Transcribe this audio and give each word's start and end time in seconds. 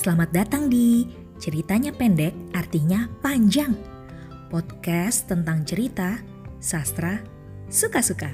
Selamat 0.00 0.32
datang 0.32 0.72
di 0.72 1.04
Ceritanya 1.36 1.92
Pendek 1.92 2.32
Artinya 2.56 3.04
Panjang. 3.20 3.76
Podcast 4.48 5.28
tentang 5.28 5.60
cerita, 5.68 6.16
sastra, 6.56 7.20
suka-suka. 7.68 8.32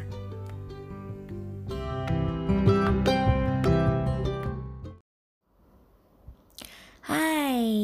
Hai 7.02 7.75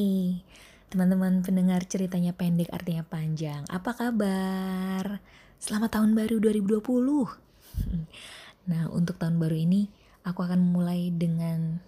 teman-teman 0.87 1.43
pendengar 1.43 1.83
ceritanya 1.83 2.39
pendek 2.39 2.71
artinya 2.71 3.03
panjang. 3.03 3.67
Apa 3.67 3.99
kabar? 3.99 5.19
Selamat 5.59 5.99
tahun 5.99 6.14
baru 6.14 6.39
2020 6.39 6.87
Nah 8.71 8.87
untuk 8.95 9.19
tahun 9.19 9.43
baru 9.43 9.59
ini 9.59 9.91
aku 10.23 10.46
akan 10.46 10.70
mulai 10.70 11.10
dengan 11.10 11.83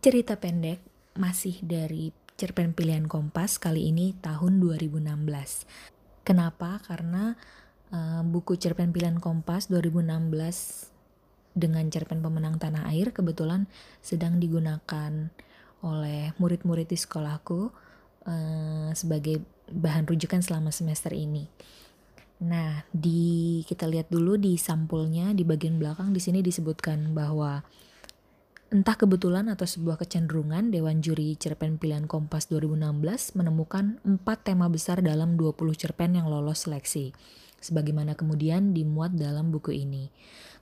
Cerita 0.00 0.32
pendek 0.40 0.80
masih 1.12 1.60
dari 1.60 2.08
cerpen 2.40 2.72
pilihan 2.72 3.04
Kompas 3.04 3.60
kali 3.60 3.92
ini 3.92 4.16
tahun 4.24 4.56
2016. 4.56 4.96
Kenapa? 6.24 6.80
Karena 6.80 7.36
uh, 7.92 8.24
buku 8.24 8.56
cerpen 8.56 8.96
pilihan 8.96 9.20
Kompas 9.20 9.68
2016 9.68 11.52
dengan 11.52 11.84
cerpen 11.92 12.24
pemenang 12.24 12.56
tanah 12.56 12.88
air 12.88 13.12
kebetulan 13.12 13.68
sedang 14.00 14.40
digunakan 14.40 15.28
oleh 15.84 16.32
murid-murid 16.40 16.88
di 16.88 16.96
sekolahku 16.96 17.68
uh, 18.24 18.88
sebagai 18.96 19.44
bahan 19.68 20.08
rujukan 20.08 20.40
selama 20.40 20.72
semester 20.72 21.12
ini. 21.12 21.44
Nah, 22.40 22.88
di 22.88 23.60
kita 23.68 23.84
lihat 23.84 24.08
dulu 24.08 24.40
di 24.40 24.56
sampulnya 24.56 25.36
di 25.36 25.44
bagian 25.44 25.76
belakang 25.76 26.16
di 26.16 26.24
sini 26.24 26.40
disebutkan 26.40 27.12
bahwa 27.12 27.60
Entah 28.70 28.94
kebetulan 28.94 29.50
atau 29.50 29.66
sebuah 29.66 29.98
kecenderungan, 29.98 30.70
Dewan 30.70 31.02
Juri 31.02 31.34
Cerpen 31.34 31.74
Pilihan 31.74 32.06
Kompas 32.06 32.46
2016 32.54 33.34
menemukan 33.34 33.98
empat 34.06 34.46
tema 34.46 34.70
besar 34.70 35.02
dalam 35.02 35.34
20 35.34 35.74
cerpen 35.74 36.14
yang 36.14 36.30
lolos 36.30 36.70
seleksi, 36.70 37.10
sebagaimana 37.58 38.14
kemudian 38.14 38.70
dimuat 38.70 39.18
dalam 39.18 39.50
buku 39.50 39.74
ini. 39.74 40.14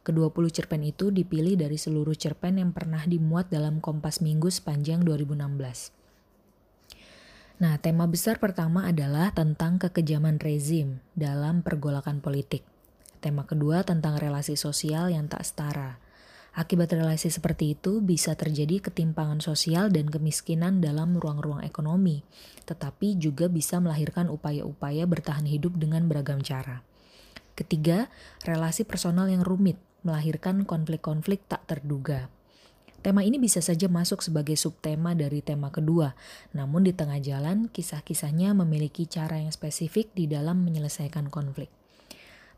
Ke-20 0.09 0.41
cerpen 0.57 0.89
itu 0.89 1.13
dipilih 1.13 1.61
dari 1.61 1.77
seluruh 1.77 2.17
cerpen 2.17 2.57
yang 2.57 2.73
pernah 2.73 3.05
dimuat 3.05 3.53
dalam 3.53 3.85
Kompas 3.85 4.25
Minggu 4.25 4.49
sepanjang 4.49 5.05
2016. 5.05 5.93
Nah, 7.61 7.77
tema 7.77 8.09
besar 8.09 8.41
pertama 8.41 8.89
adalah 8.89 9.37
tentang 9.37 9.77
kekejaman 9.77 10.41
rezim 10.41 11.05
dalam 11.13 11.61
pergolakan 11.61 12.25
politik. 12.25 12.65
Tema 13.21 13.45
kedua 13.45 13.85
tentang 13.85 14.17
relasi 14.17 14.57
sosial 14.57 15.13
yang 15.13 15.29
tak 15.29 15.45
setara. 15.45 16.08
Akibat 16.59 16.91
relasi 16.91 17.31
seperti 17.31 17.79
itu 17.79 18.03
bisa 18.03 18.35
terjadi 18.35 18.91
ketimpangan 18.91 19.39
sosial 19.39 19.95
dan 19.95 20.11
kemiskinan 20.11 20.83
dalam 20.83 21.15
ruang-ruang 21.15 21.63
ekonomi, 21.63 22.27
tetapi 22.67 23.15
juga 23.15 23.47
bisa 23.47 23.79
melahirkan 23.79 24.27
upaya-upaya 24.27 25.07
bertahan 25.07 25.47
hidup 25.47 25.79
dengan 25.79 26.11
beragam 26.11 26.43
cara. 26.43 26.83
Ketiga, 27.55 28.11
relasi 28.43 28.83
personal 28.83 29.31
yang 29.31 29.47
rumit 29.47 29.79
melahirkan 30.03 30.67
konflik-konflik 30.67 31.47
tak 31.47 31.63
terduga. 31.71 32.27
Tema 33.07 33.23
ini 33.23 33.39
bisa 33.39 33.63
saja 33.63 33.87
masuk 33.87 34.19
sebagai 34.19 34.59
subtema 34.59 35.15
dari 35.15 35.39
tema 35.39 35.71
kedua, 35.71 36.19
namun 36.51 36.83
di 36.83 36.91
tengah 36.91 37.23
jalan 37.23 37.71
kisah-kisahnya 37.71 38.51
memiliki 38.59 39.07
cara 39.07 39.39
yang 39.39 39.55
spesifik 39.55 40.11
di 40.11 40.27
dalam 40.27 40.67
menyelesaikan 40.67 41.31
konflik. 41.31 41.78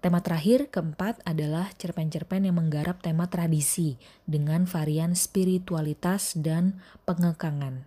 Tema 0.01 0.25
terakhir, 0.25 0.73
keempat, 0.73 1.21
adalah 1.29 1.69
cerpen-cerpen 1.77 2.49
yang 2.49 2.57
menggarap 2.57 3.05
tema 3.05 3.29
tradisi 3.29 4.01
dengan 4.25 4.65
varian 4.65 5.13
spiritualitas 5.13 6.33
dan 6.41 6.81
pengekangan. 7.05 7.85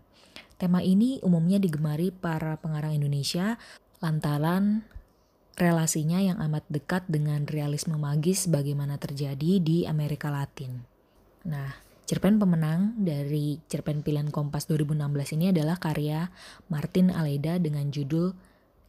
Tema 0.61 0.86
ini 0.86 1.17
umumnya 1.25 1.58
digemari 1.58 2.14
para 2.14 2.61
pengarang 2.61 3.02
Indonesia 3.02 3.58
lantaran 3.98 4.86
relasinya 5.58 6.21
yang 6.21 6.38
amat 6.38 6.70
dekat 6.70 7.02
dengan 7.10 7.49
realisme 7.49 7.98
magis 7.98 8.45
bagaimana 8.45 9.02
terjadi 9.02 9.58
di 9.58 9.89
Amerika 9.89 10.30
Latin. 10.30 10.86
Nah, 11.49 11.73
cerpen 12.05 12.38
pemenang 12.38 12.93
dari 12.93 13.58
cerpen 13.65 14.05
pilihan 14.05 14.30
Kompas 14.30 14.70
2016 14.70 15.33
ini 15.33 15.49
adalah 15.49 15.82
karya 15.82 16.30
Martin 16.70 17.09
Aleda 17.09 17.58
dengan 17.58 17.89
judul 17.89 18.38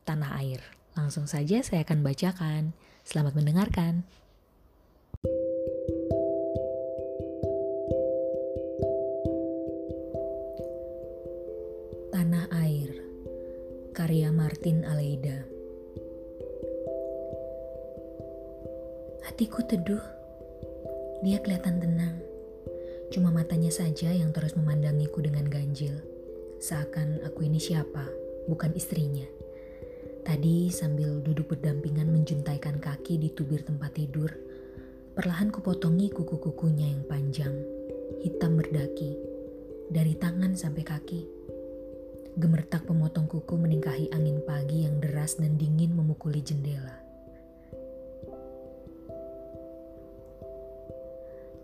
Tanah 0.04 0.36
Air. 0.44 0.60
Langsung 0.92 1.24
saja 1.24 1.64
saya 1.64 1.88
akan 1.88 2.04
bacakan. 2.04 2.76
Selamat 3.04 3.36
mendengarkan. 3.36 4.00
Tanah 12.08 12.48
Air 12.64 12.96
Karya 13.92 14.32
Martin 14.32 14.88
Aleida. 14.88 15.44
Hatiku 19.28 19.60
teduh 19.68 20.00
Dia 21.20 21.44
kelihatan 21.44 21.84
tenang. 21.84 22.16
Cuma 23.12 23.28
matanya 23.28 23.68
saja 23.68 24.16
yang 24.16 24.32
terus 24.32 24.56
memandangiku 24.56 25.20
dengan 25.20 25.44
ganjil. 25.52 26.00
Seakan 26.56 27.20
aku 27.28 27.44
ini 27.44 27.60
siapa, 27.60 28.08
bukan 28.48 28.72
istrinya 28.72 29.43
Tadi 30.24 30.72
sambil 30.72 31.20
duduk 31.20 31.52
berdampingan 31.52 32.08
menjuntaikan 32.08 32.80
kaki 32.80 33.20
di 33.20 33.28
tubir 33.36 33.60
tempat 33.60 33.92
tidur, 33.92 34.32
perlahan 35.12 35.52
kupotongi 35.52 36.08
kuku-kukunya 36.16 36.96
yang 36.96 37.04
panjang, 37.04 37.52
hitam 38.24 38.56
berdaki, 38.56 39.20
dari 39.92 40.16
tangan 40.16 40.56
sampai 40.56 40.80
kaki. 40.80 41.28
Gemertak 42.40 42.88
pemotong 42.88 43.28
kuku 43.28 43.52
meningkahi 43.52 44.16
angin 44.16 44.40
pagi 44.48 44.88
yang 44.88 44.96
deras 44.96 45.36
dan 45.36 45.60
dingin 45.60 45.92
memukuli 45.92 46.40
jendela. 46.40 47.04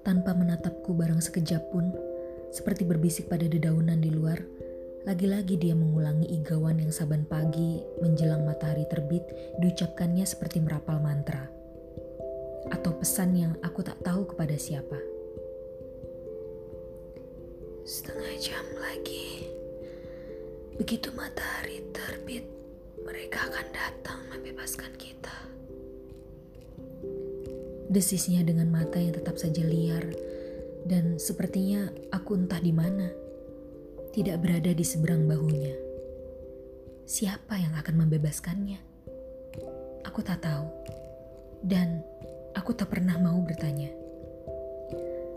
Tanpa 0.05 0.37
menatapku 0.37 0.93
barang 0.93 1.25
sekejap 1.25 1.73
pun, 1.73 1.97
seperti 2.53 2.85
berbisik 2.85 3.33
pada 3.33 3.49
dedaunan 3.49 4.05
di 4.05 4.13
luar, 4.13 4.37
lagi-lagi 5.09 5.57
dia 5.57 5.73
mengulangi 5.73 6.29
igawan 6.29 6.77
yang 6.77 6.93
saban 6.93 7.25
pagi 7.25 7.81
menjelang 8.05 8.45
matahari 8.45 8.85
terbit 8.85 9.25
diucapkannya 9.57 10.29
seperti 10.29 10.61
merapal 10.61 11.01
mantra. 11.01 11.49
Atau 12.69 12.93
pesan 13.01 13.33
yang 13.33 13.53
aku 13.65 13.81
tak 13.81 13.97
tahu 14.05 14.29
kepada 14.29 14.53
siapa. 14.61 15.01
Setengah 17.89 18.33
jam 18.45 18.67
lagi. 18.77 19.49
Begitu 20.77 21.09
matahari 21.17 21.81
terbit, 21.97 22.45
mereka 23.01 23.49
akan 23.49 23.67
datang 23.73 24.21
membebaskan 24.29 24.93
kita. 25.01 25.33
Desisnya 27.89 28.45
dengan 28.45 28.69
mata 28.69 29.01
yang 29.01 29.17
tetap 29.17 29.41
saja 29.41 29.65
liar 29.65 30.13
dan 30.85 31.17
sepertinya 31.17 31.89
aku 32.13 32.37
entah 32.37 32.61
di 32.63 32.71
mana 32.71 33.20
tidak 34.11 34.43
berada 34.43 34.75
di 34.75 34.83
seberang 34.83 35.31
bahunya. 35.31 35.75
Siapa 37.07 37.55
yang 37.55 37.79
akan 37.79 37.95
membebaskannya? 38.07 38.83
Aku 40.03 40.19
tak 40.27 40.43
tahu, 40.43 40.67
dan 41.63 42.03
aku 42.59 42.75
tak 42.75 42.91
pernah 42.91 43.15
mau 43.23 43.39
bertanya. 43.39 43.91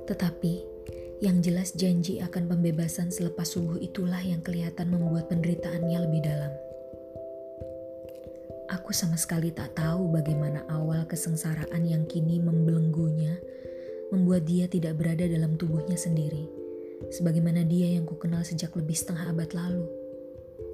Tetapi 0.10 0.54
yang 1.22 1.46
jelas 1.46 1.78
janji 1.78 2.18
akan 2.18 2.50
pembebasan 2.50 3.14
selepas 3.14 3.46
subuh 3.46 3.78
itulah 3.78 4.20
yang 4.26 4.42
kelihatan 4.42 4.90
membuat 4.90 5.30
penderitaannya 5.30 5.98
lebih 6.10 6.22
dalam. 6.26 6.54
Aku 8.74 8.90
sama 8.90 9.22
sekali 9.22 9.54
tak 9.54 9.78
tahu 9.78 10.10
bagaimana 10.10 10.66
awal 10.74 11.06
kesengsaraan 11.06 11.86
yang 11.86 12.10
kini 12.10 12.42
membelenggunya 12.42 13.38
membuat 14.10 14.50
dia 14.50 14.66
tidak 14.66 14.98
berada 14.98 15.30
dalam 15.30 15.62
tubuhnya 15.62 15.94
sendiri 15.94 16.63
sebagaimana 17.14 17.62
dia 17.62 17.94
yang 17.94 18.10
kukenal 18.10 18.42
sejak 18.42 18.74
lebih 18.74 18.98
setengah 18.98 19.30
abad 19.30 19.54
lalu. 19.54 19.86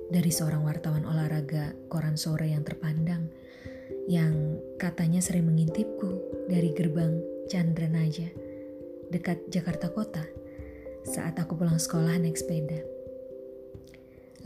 Dari 0.09 0.31
seorang 0.31 0.63
wartawan 0.63 1.03
olahraga 1.03 1.75
koran 1.91 2.15
sore 2.15 2.50
yang 2.50 2.63
terpandang, 2.63 3.27
yang 4.07 4.57
katanya 4.80 5.19
sering 5.19 5.45
mengintipku 5.45 6.18
dari 6.47 6.71
gerbang 6.74 7.19
Chandra 7.51 7.91
Naja, 7.91 8.31
dekat 9.12 9.51
Jakarta 9.51 9.91
Kota, 9.91 10.24
saat 11.03 11.38
aku 11.38 11.59
pulang 11.59 11.77
sekolah 11.77 12.18
naik 12.18 12.39
sepeda. 12.39 12.80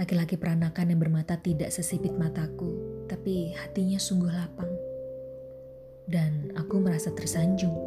Laki-laki 0.02 0.36
peranakan 0.42 0.98
yang 0.98 1.00
bermata 1.00 1.38
tidak 1.38 1.70
sesipit 1.70 2.18
mataku, 2.18 2.74
tapi 3.06 3.54
hatinya 3.54 4.02
sungguh 4.02 4.34
lapang. 4.34 4.74
Dan 6.10 6.52
aku 6.58 6.82
merasa 6.84 7.14
tersanjung, 7.16 7.78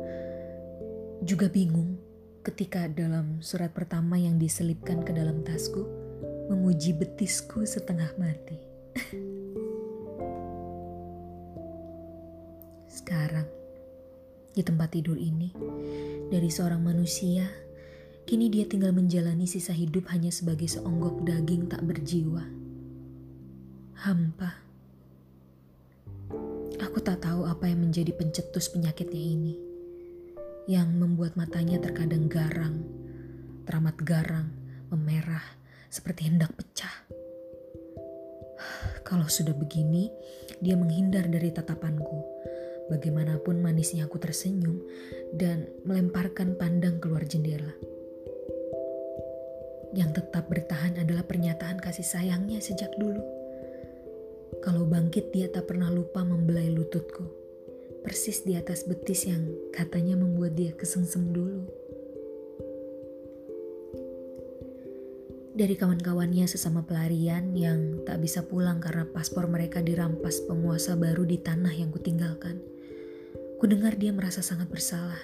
juga 1.21 1.51
bingung 1.53 2.06
ketika 2.47 2.87
dalam 2.87 3.43
surat 3.43 3.75
pertama 3.75 4.15
yang 4.15 4.39
diselipkan 4.39 5.03
ke 5.03 5.11
dalam 5.11 5.43
tasku 5.43 5.83
memuji 6.47 6.95
betisku 6.95 7.67
setengah 7.67 8.15
mati. 8.15 8.55
Sekarang, 13.03 13.51
di 14.55 14.63
tempat 14.63 14.95
tidur 14.95 15.19
ini, 15.19 15.51
dari 16.31 16.47
seorang 16.47 16.87
manusia 16.87 17.67
Kini 18.27 18.51
dia 18.51 18.67
tinggal 18.67 18.91
menjalani 18.91 19.47
sisa 19.47 19.71
hidup 19.71 20.11
hanya 20.11 20.35
sebagai 20.35 20.67
seonggok 20.67 21.23
daging 21.23 21.71
tak 21.71 21.79
berjiwa. 21.87 22.43
Hampa. 24.03 24.67
Aku 26.83 26.99
tak 27.07 27.23
tahu 27.23 27.47
apa 27.47 27.71
yang 27.71 27.87
menjadi 27.87 28.11
pencetus 28.11 28.67
penyakitnya 28.75 29.23
ini. 29.23 29.66
Yang 30.67 30.89
membuat 30.99 31.39
matanya 31.39 31.79
terkadang 31.79 32.27
garang, 32.27 32.83
teramat 33.63 33.95
garang, 34.03 34.51
memerah, 34.91 35.47
seperti 35.87 36.27
hendak 36.27 36.51
pecah. 36.59 37.07
Kalau 39.07 39.31
sudah 39.31 39.55
begini, 39.55 40.11
dia 40.59 40.75
menghindar 40.75 41.31
dari 41.31 41.55
tatapanku. 41.55 42.19
Bagaimanapun 42.91 43.63
manisnya 43.63 44.11
aku 44.11 44.19
tersenyum 44.19 44.83
dan 45.35 45.71
melemparkan 45.87 46.59
pandang 46.59 46.99
keluar 46.99 47.23
jendela. 47.23 47.75
Yang 49.95 50.23
tetap 50.23 50.51
bertahan 50.51 50.99
adalah 50.99 51.23
pernyataan 51.23 51.79
kasih 51.79 52.07
sayangnya 52.07 52.59
sejak 52.59 52.91
dulu. 52.99 53.23
Kalau 54.67 54.83
bangkit 54.83 55.31
dia 55.31 55.47
tak 55.47 55.71
pernah 55.71 55.95
lupa 55.95 56.27
membelai 56.27 56.75
lututku. 56.75 57.46
Persis 58.07 58.47
di 58.47 58.55
atas 58.55 58.87
betis 58.87 59.27
yang 59.27 59.51
katanya 59.75 60.15
membuat 60.15 60.55
dia 60.55 60.71
kesengsem 60.71 61.35
dulu. 61.35 61.67
Dari 65.59 65.75
kawan-kawannya 65.75 66.47
sesama 66.47 66.87
pelarian 66.87 67.51
yang 67.59 68.07
tak 68.07 68.23
bisa 68.23 68.47
pulang 68.47 68.79
karena 68.79 69.11
paspor 69.11 69.51
mereka 69.51 69.83
dirampas 69.83 70.39
penguasa 70.47 70.95
baru 70.95 71.27
di 71.27 71.43
tanah 71.43 71.75
yang 71.75 71.91
kutinggalkan. 71.91 72.63
Kudengar 73.59 73.99
dia 73.99 74.15
merasa 74.15 74.39
sangat 74.39 74.71
bersalah 74.71 75.19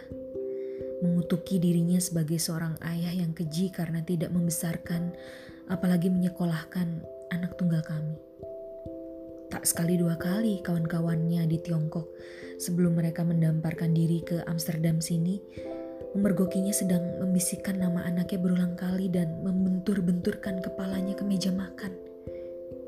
mengutuki 1.03 1.59
dirinya 1.59 1.99
sebagai 1.99 2.39
seorang 2.39 2.79
ayah 2.87 3.11
yang 3.11 3.35
keji 3.35 3.75
karena 3.75 4.07
tidak 4.07 4.31
membesarkan, 4.31 5.11
apalagi 5.67 6.07
menyekolahkan 6.11 7.03
anak 7.35 7.59
tunggal 7.59 7.83
kami. 7.83 8.15
Tak 9.51 9.69
sekali 9.69 10.01
dua 10.01 10.17
kali 10.17 10.65
kawan-kawannya 10.65 11.45
di 11.45 11.61
Tiongkok 11.61 12.09
sebelum 12.63 12.95
mereka 12.95 13.27
mendamparkan 13.27 13.91
diri 13.91 14.23
ke 14.23 14.47
Amsterdam 14.47 15.03
sini, 15.03 15.43
memergokinya 16.15 16.71
sedang 16.71 17.03
membisikkan 17.19 17.75
nama 17.75 18.07
anaknya 18.07 18.39
berulang 18.39 18.79
kali 18.79 19.11
dan 19.11 19.43
membentur-benturkan 19.43 20.63
kepalanya 20.63 21.19
ke 21.19 21.27
meja 21.27 21.51
makan, 21.51 21.91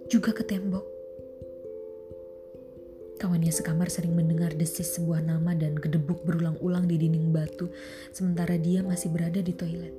juga 0.06 0.30
ke 0.30 0.46
tembok. 0.46 0.86
Kawannya 3.18 3.50
sekamar 3.50 3.90
sering 3.90 4.14
mendengar 4.14 4.54
desis 4.54 4.94
sebuah 4.94 5.26
nama 5.26 5.58
dan 5.58 5.74
gedebuk 5.74 6.22
berulang-ulang 6.22 6.86
di 6.86 6.94
dinding 6.94 7.34
batu, 7.34 7.66
sementara 8.14 8.54
dia 8.54 8.86
masih 8.86 9.10
berada 9.10 9.42
di 9.42 9.54
toilet. 9.56 9.94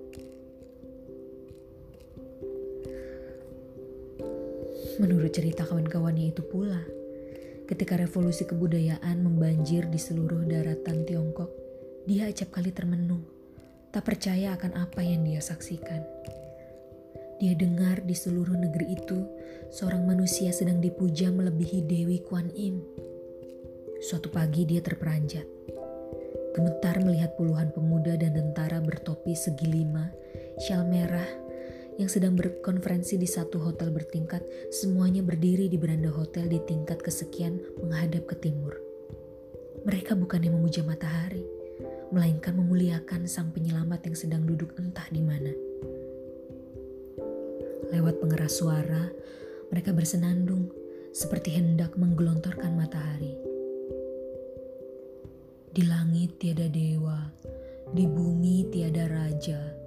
Menurut 4.95 5.35
cerita 5.35 5.67
kawan-kawannya 5.67 6.31
itu 6.31 6.39
pula, 6.47 6.79
ketika 7.65 7.97
revolusi 7.97 8.45
kebudayaan 8.45 9.21
membanjir 9.25 9.89
di 9.89 9.97
seluruh 9.97 10.45
daratan 10.45 11.05
Tiongkok, 11.05 11.49
dia 12.05 12.29
acap 12.29 12.53
kali 12.53 12.69
termenung, 12.69 13.25
tak 13.89 14.05
percaya 14.05 14.53
akan 14.53 14.77
apa 14.77 15.01
yang 15.01 15.25
dia 15.25 15.41
saksikan. 15.41 16.05
Dia 17.41 17.51
dengar 17.57 18.05
di 18.05 18.15
seluruh 18.15 18.55
negeri 18.55 18.95
itu 18.95 19.27
seorang 19.73 20.07
manusia 20.07 20.55
sedang 20.55 20.79
dipuja 20.79 21.33
melebihi 21.33 21.83
Dewi 21.83 22.23
Kuan 22.23 22.47
Im. 22.55 22.79
Suatu 23.99 24.31
pagi 24.31 24.63
dia 24.63 24.79
terperanjat. 24.79 25.43
Gemetar 26.55 27.03
melihat 27.03 27.35
puluhan 27.35 27.75
pemuda 27.75 28.15
dan 28.15 28.31
tentara 28.31 28.79
bertopi 28.79 29.35
segi 29.35 29.67
lima, 29.67 30.07
syal 30.63 30.87
merah, 30.87 31.27
yang 31.95 32.11
sedang 32.11 32.35
berkonferensi 32.35 33.15
di 33.15 33.27
satu 33.27 33.59
hotel 33.63 33.91
bertingkat, 33.91 34.43
semuanya 34.67 35.23
berdiri 35.23 35.71
di 35.71 35.79
beranda 35.79 36.11
hotel 36.11 36.51
di 36.51 36.59
tingkat 36.67 36.99
kesekian 36.99 37.59
menghadap 37.79 38.27
ke 38.27 38.35
timur. 38.39 38.75
Mereka 39.87 40.17
bukan 40.19 40.43
yang 40.43 40.59
memuja 40.59 40.83
matahari, 40.83 41.45
melainkan 42.11 42.57
memuliakan 42.57 43.29
sang 43.29 43.55
penyelamat 43.55 44.11
yang 44.11 44.15
sedang 44.17 44.43
duduk 44.43 44.75
entah 44.75 45.07
di 45.07 45.21
mana. 45.23 45.53
Lewat 47.93 48.19
pengeras 48.19 48.59
suara, 48.59 49.07
mereka 49.71 49.95
bersenandung 49.95 50.73
seperti 51.15 51.55
hendak 51.55 51.95
menggelontorkan 51.95 52.75
matahari. 52.75 53.39
Di 55.71 55.83
langit 55.87 56.39
tiada 56.39 56.67
dewa, 56.67 57.31
di 57.93 58.03
bumi 58.03 58.67
tiada 58.67 59.07
raja. 59.07 59.84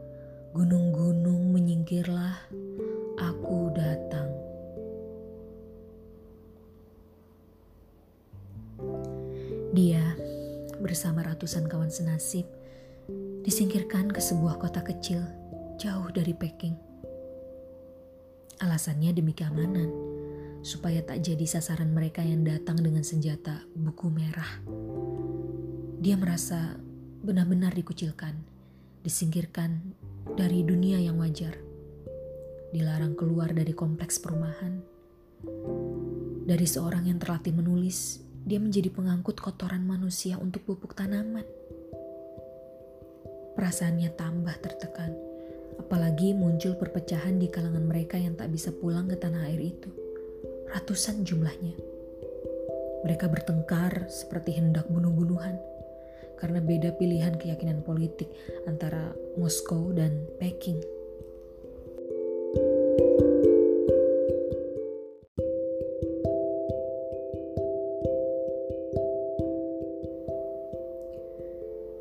Gunung-gunung 0.56 1.52
menyingkirlah, 1.52 2.48
aku 3.20 3.68
datang. 3.76 4.32
Dia 9.76 10.16
bersama 10.80 11.20
ratusan 11.20 11.68
kawan 11.68 11.92
senasib 11.92 12.48
disingkirkan 13.44 14.08
ke 14.08 14.24
sebuah 14.24 14.56
kota 14.56 14.80
kecil 14.80 15.20
jauh 15.76 16.08
dari 16.16 16.32
Peking. 16.32 16.74
Alasannya 18.64 19.12
demi 19.12 19.36
keamanan, 19.36 19.92
supaya 20.64 21.04
tak 21.04 21.20
jadi 21.20 21.44
sasaran 21.44 21.92
mereka 21.92 22.24
yang 22.24 22.42
datang 22.42 22.80
dengan 22.80 23.04
senjata 23.04 23.68
buku 23.76 24.08
merah. 24.08 24.64
Dia 26.00 26.16
merasa 26.16 26.80
benar-benar 27.20 27.76
dikucilkan, 27.76 28.32
disingkirkan 29.04 29.92
dari 30.34 30.60
dunia 30.66 31.00
yang 31.00 31.16
wajar, 31.22 31.56
dilarang 32.74 33.16
keluar 33.16 33.54
dari 33.54 33.72
kompleks 33.72 34.20
perumahan. 34.20 34.82
Dari 36.44 36.66
seorang 36.66 37.08
yang 37.08 37.16
terlatih 37.16 37.54
menulis, 37.54 38.20
dia 38.44 38.58
menjadi 38.60 38.92
pengangkut 38.92 39.38
kotoran 39.40 39.86
manusia 39.86 40.36
untuk 40.36 40.66
pupuk 40.66 40.92
tanaman. 40.92 41.46
Perasaannya 43.54 44.10
tambah 44.18 44.56
tertekan, 44.60 45.14
apalagi 45.80 46.36
muncul 46.36 46.76
perpecahan 46.76 47.40
di 47.40 47.48
kalangan 47.48 47.86
mereka 47.86 48.18
yang 48.18 48.36
tak 48.36 48.52
bisa 48.52 48.74
pulang 48.74 49.08
ke 49.08 49.16
tanah 49.16 49.48
air 49.48 49.72
itu. 49.72 49.88
Ratusan 50.68 51.24
jumlahnya. 51.24 51.76
Mereka 53.06 53.30
bertengkar 53.30 54.10
seperti 54.10 54.58
hendak 54.58 54.90
bunuh-bunuhan 54.90 55.77
karena 56.38 56.62
beda 56.62 56.94
pilihan 56.94 57.34
keyakinan 57.34 57.82
politik 57.82 58.30
antara 58.70 59.12
Moskow 59.34 59.90
dan 59.90 60.24
Peking. 60.38 60.78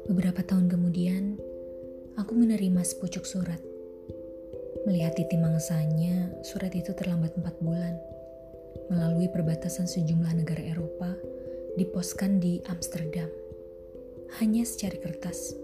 Beberapa 0.08 0.42
tahun 0.42 0.72
kemudian, 0.72 1.38
aku 2.18 2.34
menerima 2.34 2.82
sepucuk 2.82 3.28
surat. 3.28 3.60
Melihat 4.88 5.20
titi 5.20 5.36
mangsanya, 5.36 6.32
surat 6.48 6.72
itu 6.74 6.96
terlambat 6.96 7.36
empat 7.36 7.60
bulan. 7.60 8.00
Melalui 8.88 9.28
perbatasan 9.28 9.84
sejumlah 9.84 10.32
negara 10.32 10.64
Eropa, 10.64 11.12
diposkan 11.76 12.40
di 12.40 12.64
Amsterdam 12.72 13.28
hanya 14.36 14.68
secari 14.68 15.00
kertas. 15.00 15.56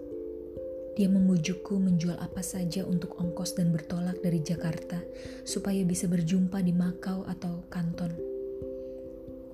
Dia 0.94 1.10
memujukku 1.10 1.76
menjual 1.76 2.16
apa 2.16 2.40
saja 2.40 2.86
untuk 2.86 3.18
ongkos 3.20 3.58
dan 3.58 3.74
bertolak 3.74 4.22
dari 4.22 4.40
Jakarta 4.40 5.02
supaya 5.42 5.82
bisa 5.82 6.08
berjumpa 6.08 6.62
di 6.62 6.72
Makau 6.72 7.26
atau 7.26 7.66
Kanton. 7.68 8.14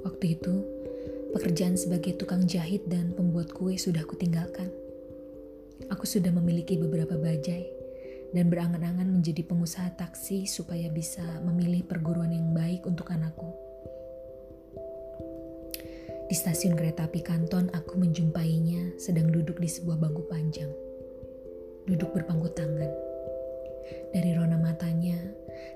Waktu 0.05 0.37
itu, 0.37 0.55
pekerjaan 1.33 1.75
sebagai 1.81 2.15
tukang 2.21 2.45
jahit 2.45 2.87
dan 2.87 3.17
pembuat 3.17 3.51
kue 3.57 3.75
sudah 3.81 4.05
kutinggalkan. 4.05 4.69
Aku 5.89 6.05
sudah 6.05 6.31
memiliki 6.31 6.77
beberapa 6.77 7.17
bajai 7.17 7.65
dan 8.37 8.47
berangan-angan 8.53 9.09
menjadi 9.09 9.43
pengusaha 9.43 9.97
taksi 9.97 10.47
supaya 10.47 10.93
bisa 10.93 11.25
memilih 11.43 11.83
perguruan 11.89 12.31
yang 12.31 12.53
baik 12.53 12.87
untuk 12.87 13.11
anakku. 13.11 13.70
Di 16.31 16.39
stasiun 16.39 16.79
kereta 16.79 17.11
api 17.11 17.27
Kanton, 17.27 17.75
aku 17.75 17.99
menjumpainya 17.99 18.95
sedang 19.03 19.35
duduk 19.35 19.59
di 19.59 19.67
sebuah 19.67 19.99
bangku 19.99 20.31
panjang. 20.31 20.71
Duduk 21.91 22.15
berpangku 22.15 22.55
tangan. 22.55 22.87
Dari 24.15 24.31
rona 24.39 24.55
matanya, 24.55 25.19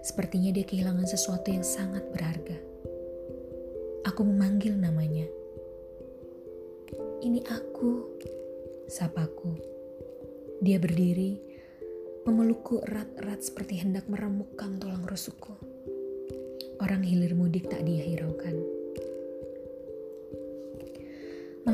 sepertinya 0.06 0.54
dia 0.54 0.62
kehilangan 0.62 1.10
sesuatu 1.10 1.50
yang 1.50 1.66
sangat 1.66 2.06
berharga. 2.14 2.54
Aku 4.06 4.22
memanggil 4.22 4.78
namanya. 4.78 5.26
Ini 7.26 7.42
aku, 7.50 8.14
sapaku. 8.86 9.58
Dia 10.62 10.78
berdiri, 10.78 11.34
memelukku 12.30 12.78
erat-erat 12.86 13.42
seperti 13.42 13.82
hendak 13.82 14.06
meremukkan 14.06 14.78
tulang 14.78 15.02
rusukku. 15.02 15.58
Orang 16.78 17.02
hilir 17.02 17.34
mudik 17.34 17.66
tak 17.66 17.82
dia 17.82 18.06
hiraukan 18.06 18.73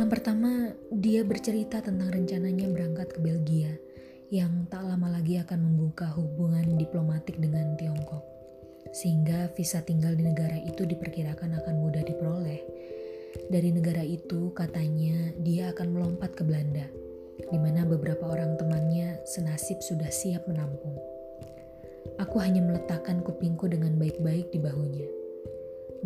Malam 0.00 0.16
pertama, 0.16 0.72
dia 0.96 1.20
bercerita 1.28 1.84
tentang 1.84 2.08
rencananya 2.08 2.72
berangkat 2.72 3.12
ke 3.12 3.20
Belgia 3.20 3.68
yang 4.32 4.64
tak 4.72 4.80
lama 4.88 5.12
lagi 5.12 5.36
akan 5.36 5.60
membuka 5.60 6.08
hubungan 6.16 6.80
diplomatik 6.80 7.36
dengan 7.36 7.76
Tiongkok. 7.76 8.24
Sehingga 8.96 9.52
visa 9.52 9.84
tinggal 9.84 10.16
di 10.16 10.24
negara 10.24 10.56
itu 10.56 10.88
diperkirakan 10.88 11.52
akan 11.52 11.74
mudah 11.84 12.00
diperoleh. 12.00 12.64
Dari 13.52 13.76
negara 13.76 14.00
itu 14.00 14.56
katanya 14.56 15.36
dia 15.44 15.68
akan 15.68 15.92
melompat 15.92 16.32
ke 16.32 16.48
Belanda, 16.48 16.88
di 17.52 17.60
mana 17.60 17.84
beberapa 17.84 18.24
orang 18.24 18.56
temannya 18.56 19.20
senasib 19.28 19.84
sudah 19.84 20.08
siap 20.08 20.48
menampung. 20.48 20.96
Aku 22.16 22.40
hanya 22.40 22.64
meletakkan 22.64 23.20
kupingku 23.20 23.68
dengan 23.68 24.00
baik-baik 24.00 24.48
di 24.48 24.64
bahunya, 24.64 25.08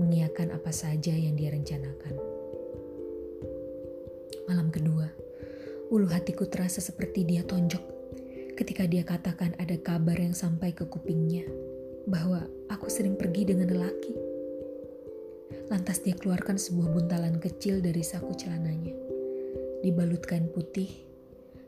mengiakan 0.03 0.51
apa 0.51 0.75
saja 0.75 1.15
yang 1.15 1.39
dia 1.39 1.55
rencanakan. 1.55 2.34
Malam 4.45 4.69
kedua, 4.69 5.09
ulu 5.89 6.05
hatiku 6.13 6.45
terasa 6.45 6.85
seperti 6.85 7.25
dia 7.25 7.41
tonjok 7.41 7.81
ketika 8.55 8.85
dia 8.87 9.03
katakan 9.03 9.57
ada 9.57 9.75
kabar 9.81 10.15
yang 10.15 10.37
sampai 10.37 10.71
ke 10.71 10.87
kupingnya 10.87 11.49
bahwa 12.05 12.45
aku 12.69 12.93
sering 12.93 13.17
pergi 13.17 13.49
dengan 13.49 13.73
lelaki. 13.73 14.13
Lantas 15.73 16.05
dia 16.05 16.13
keluarkan 16.13 16.61
sebuah 16.61 16.93
buntalan 16.93 17.41
kecil 17.41 17.81
dari 17.81 18.05
saku 18.05 18.37
celananya. 18.37 18.93
Dibalut 19.81 20.21
kain 20.29 20.53
putih, 20.53 20.93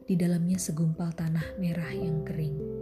di 0.04 0.14
dalamnya 0.14 0.60
segumpal 0.60 1.16
tanah 1.16 1.56
merah 1.56 1.90
yang 1.96 2.22
kering. 2.28 2.75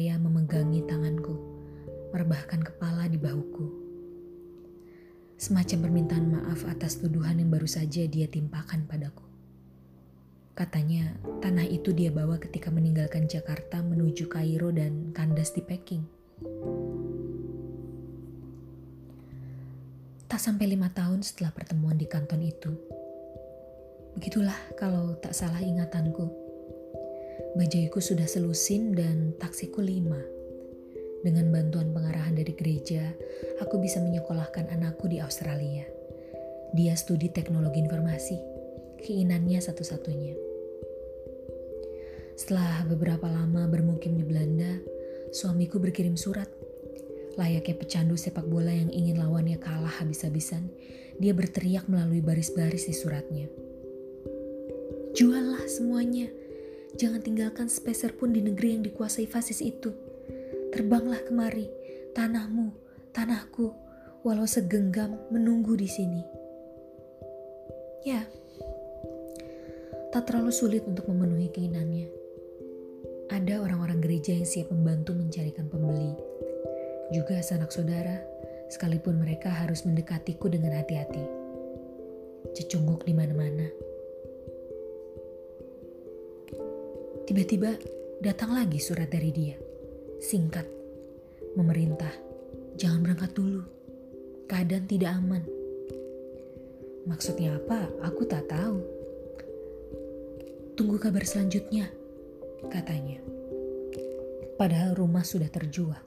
Seraya 0.00 0.16
memegangi 0.16 0.80
tanganku, 0.88 1.36
merebahkan 2.08 2.64
kepala 2.64 3.04
di 3.04 3.20
bahuku. 3.20 3.68
Semacam 5.36 5.84
permintaan 5.84 6.40
maaf 6.40 6.64
atas 6.64 7.04
tuduhan 7.04 7.36
yang 7.36 7.52
baru 7.52 7.68
saja 7.68 8.08
dia 8.08 8.24
timpakan 8.24 8.88
padaku. 8.88 9.28
Katanya, 10.56 11.20
tanah 11.44 11.68
itu 11.68 11.92
dia 11.92 12.08
bawa 12.08 12.40
ketika 12.40 12.72
meninggalkan 12.72 13.28
Jakarta 13.28 13.84
menuju 13.84 14.24
Kairo 14.32 14.72
dan 14.72 15.12
kandas 15.12 15.52
di 15.52 15.60
Peking. 15.60 16.08
Tak 20.32 20.40
sampai 20.40 20.64
lima 20.64 20.88
tahun 20.96 21.20
setelah 21.20 21.52
pertemuan 21.52 22.00
di 22.00 22.08
kanton 22.08 22.40
itu. 22.40 22.72
Begitulah 24.16 24.56
kalau 24.80 25.12
tak 25.20 25.36
salah 25.36 25.60
ingatanku. 25.60 26.39
Bajaiku 27.50 27.98
sudah 27.98 28.30
selusin 28.30 28.94
dan 28.94 29.34
taksiku 29.34 29.82
lima. 29.82 30.22
Dengan 31.26 31.50
bantuan 31.50 31.90
pengarahan 31.90 32.38
dari 32.38 32.54
gereja, 32.54 33.10
aku 33.58 33.82
bisa 33.82 33.98
menyekolahkan 33.98 34.70
anakku 34.70 35.10
di 35.10 35.18
Australia. 35.18 35.82
Dia 36.78 36.94
studi 36.94 37.26
teknologi 37.34 37.82
informasi, 37.82 38.38
keinginannya 39.02 39.58
satu-satunya. 39.58 40.38
Setelah 42.38 42.86
beberapa 42.86 43.26
lama 43.26 43.66
bermukim 43.66 44.14
di 44.14 44.24
Belanda, 44.24 44.78
suamiku 45.34 45.82
berkirim 45.82 46.14
surat. 46.14 46.48
Layaknya 47.34 47.76
pecandu 47.76 48.14
sepak 48.14 48.46
bola 48.46 48.70
yang 48.70 48.94
ingin 48.94 49.18
lawannya 49.18 49.58
kalah 49.58 49.92
habis-habisan, 49.98 50.70
dia 51.18 51.34
berteriak 51.34 51.90
melalui 51.90 52.22
baris-baris 52.22 52.86
di 52.86 52.94
suratnya. 52.94 53.50
Juallah 55.18 55.66
semuanya. 55.66 56.30
Jangan 56.98 57.22
tinggalkan 57.22 57.70
sepeser 57.70 58.16
pun 58.16 58.34
di 58.34 58.42
negeri 58.42 58.74
yang 58.78 58.82
dikuasai 58.82 59.28
fasis 59.30 59.62
itu. 59.62 59.94
Terbanglah 60.74 61.22
kemari, 61.26 61.70
tanahmu, 62.14 62.74
tanahku, 63.14 63.70
walau 64.26 64.46
segenggam 64.46 65.18
menunggu 65.30 65.78
di 65.78 65.86
sini. 65.86 66.22
Ya, 68.02 68.24
tak 70.10 70.26
terlalu 70.26 70.50
sulit 70.50 70.82
untuk 70.88 71.06
memenuhi 71.06 71.52
keinginannya. 71.52 72.08
Ada 73.30 73.62
orang-orang 73.62 74.02
gereja 74.02 74.34
yang 74.34 74.48
siap 74.48 74.72
membantu 74.74 75.14
mencarikan 75.14 75.70
pembeli. 75.70 76.18
Juga 77.14 77.38
sanak 77.42 77.70
saudara, 77.70 78.18
sekalipun 78.70 79.22
mereka 79.22 79.50
harus 79.50 79.86
mendekatiku 79.86 80.50
dengan 80.50 80.74
hati-hati. 80.74 81.22
Cecunguk 82.58 83.06
di 83.06 83.14
mana-mana. 83.14 83.89
Tiba-tiba 87.30 87.78
datang 88.18 88.58
lagi 88.58 88.82
surat 88.82 89.06
dari 89.06 89.30
dia. 89.30 89.54
Singkat, 90.18 90.66
memerintah, 91.54 92.10
jangan 92.74 93.06
berangkat 93.06 93.30
dulu. 93.38 93.62
Keadaan 94.50 94.90
tidak 94.90 95.14
aman. 95.14 95.46
Maksudnya 97.06 97.54
apa? 97.54 97.86
Aku 98.02 98.26
tak 98.26 98.50
tahu. 98.50 98.82
Tunggu 100.74 100.98
kabar 100.98 101.22
selanjutnya, 101.22 101.86
katanya. 102.66 103.22
Padahal 104.58 104.98
rumah 104.98 105.22
sudah 105.22 105.46
terjual. 105.46 106.02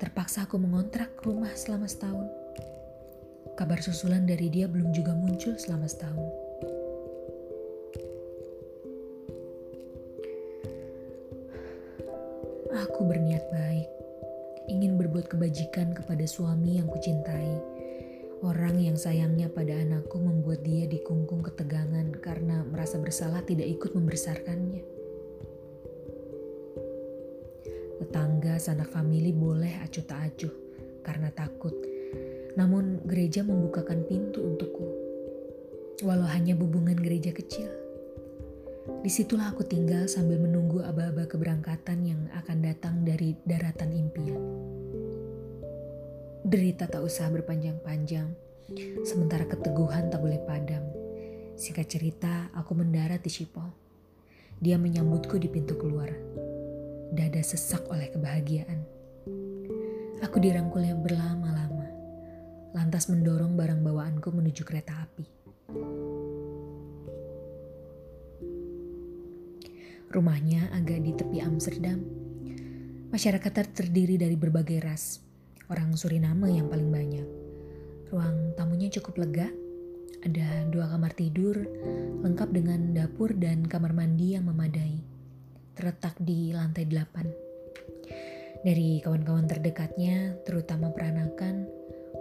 Terpaksa 0.00 0.48
aku 0.48 0.56
mengontrak 0.56 1.20
rumah 1.20 1.52
selama 1.52 1.84
setahun. 1.84 2.32
Kabar 3.60 3.84
susulan 3.84 4.24
dari 4.24 4.48
dia 4.48 4.72
belum 4.72 4.88
juga 4.96 5.12
muncul 5.12 5.60
selama 5.60 5.84
setahun. 5.84 6.45
Aku 12.96 13.12
berniat 13.12 13.52
baik, 13.52 13.92
ingin 14.72 14.96
berbuat 14.96 15.28
kebajikan 15.28 15.92
kepada 15.92 16.24
suami 16.24 16.80
yang 16.80 16.88
kucintai. 16.88 17.60
Orang 18.40 18.80
yang 18.80 18.96
sayangnya 18.96 19.52
pada 19.52 19.76
anakku 19.76 20.16
membuat 20.16 20.64
dia 20.64 20.88
dikungkung 20.88 21.44
ketegangan 21.44 22.08
karena 22.24 22.64
merasa 22.64 22.96
bersalah 22.96 23.44
tidak 23.44 23.68
ikut 23.68 23.92
membesarkannya. 23.92 24.80
Tetangga 28.00 28.56
sanak 28.56 28.88
famili 28.88 29.28
boleh 29.28 29.76
acuh 29.84 30.04
tak 30.08 30.32
acuh 30.32 30.54
karena 31.04 31.28
takut. 31.36 31.76
Namun 32.56 33.04
gereja 33.04 33.44
membukakan 33.44 34.08
pintu 34.08 34.40
untukku. 34.40 34.88
Walau 36.00 36.32
hanya 36.32 36.56
hubungan 36.56 36.96
gereja 36.96 37.36
kecil. 37.36 37.68
Di 39.02 39.10
situlah 39.12 39.52
aku 39.52 39.66
tinggal 39.66 40.06
sambil 40.06 40.38
menunggu 40.38 40.84
aba-aba 40.84 41.26
keberangkatan 41.26 42.04
yang 42.06 42.20
akan 42.36 42.58
datang 42.62 43.02
dari 43.02 43.36
daratan 43.42 43.90
impian. 43.92 44.40
Derita 46.46 46.86
tak 46.86 47.02
usah 47.02 47.26
berpanjang-panjang, 47.34 48.30
sementara 49.02 49.44
keteguhan 49.50 50.08
tak 50.08 50.22
boleh 50.22 50.38
padam. 50.46 50.86
Singkat 51.56 51.86
cerita, 51.88 52.52
aku 52.54 52.76
mendarat 52.78 53.24
di 53.24 53.32
Sipol. 53.32 53.66
Dia 54.62 54.78
menyambutku 54.78 55.36
di 55.36 55.50
pintu 55.50 55.76
keluar 55.76 56.08
dada 57.12 57.42
sesak 57.42 57.86
oleh 57.88 58.10
kebahagiaan. 58.10 58.80
Aku 60.24 60.40
dirangkulnya 60.42 60.96
berlama-lama, 60.98 61.86
lantas 62.74 63.06
mendorong 63.06 63.54
barang 63.54 63.80
bawaanku 63.84 64.32
menuju 64.32 64.62
kereta 64.66 65.05
api. 65.05 65.05
Rumahnya 70.10 70.70
agak 70.74 71.02
di 71.02 71.12
tepi 71.14 71.38
Amsterdam. 71.42 71.98
Masyarakat 73.10 73.52
terdiri 73.74 74.18
dari 74.18 74.34
berbagai 74.38 74.82
ras, 74.82 75.22
orang 75.70 75.94
Suriname 75.94 76.52
yang 76.52 76.70
paling 76.70 76.90
banyak. 76.90 77.28
Ruang 78.10 78.54
tamunya 78.54 78.90
cukup 78.92 79.26
lega, 79.26 79.48
ada 80.22 80.66
dua 80.70 80.90
kamar 80.90 81.14
tidur, 81.14 81.58
lengkap 82.22 82.48
dengan 82.50 82.94
dapur 82.94 83.34
dan 83.34 83.66
kamar 83.66 83.94
mandi 83.94 84.34
yang 84.34 84.46
memadai 84.46 85.16
terletak 85.76 86.16
di 86.16 86.56
lantai 86.56 86.88
8. 86.88 88.64
Dari 88.64 88.98
kawan-kawan 89.04 89.44
terdekatnya, 89.44 90.40
terutama 90.48 90.88
peranakan, 90.90 91.68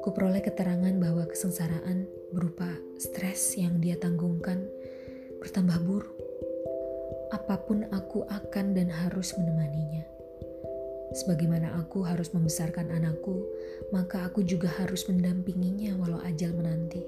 kuperoleh 0.04 0.44
keterangan 0.44 0.92
bahwa 1.00 1.24
kesengsaraan 1.25 2.06
berupa 2.36 2.68
stres 3.00 3.56
yang 3.56 3.80
dia 3.80 3.96
tanggungkan 3.96 4.68
bertambah 5.39 5.80
buruk. 5.88 6.14
Apa 7.36 7.60
pun 7.68 7.84
aku 7.92 8.24
akan 8.32 8.80
dan 8.80 8.88
harus 8.88 9.36
menemaninya. 9.36 10.08
Sebagaimana 11.12 11.75
aku 11.84 12.08
harus 12.08 12.32
membesarkan 12.32 12.96
anakku, 12.96 13.44
maka 13.92 14.24
aku 14.24 14.39
juga 14.48 14.72
harus 14.80 15.04
mendampinginya 15.12 16.00
walau 16.00 16.24
ajal 16.24 16.56
menanti. 16.56 17.04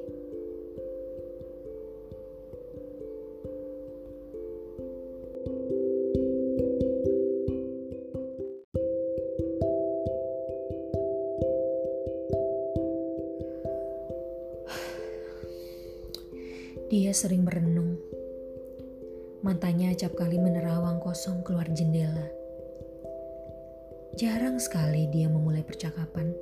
Kali 20.18 20.42
menerawang 20.42 20.98
kosong 20.98 21.46
keluar 21.46 21.70
jendela. 21.70 22.26
Jarang 24.18 24.58
sekali 24.58 25.06
dia 25.14 25.30
memulai 25.30 25.62
percakapan. 25.62 26.34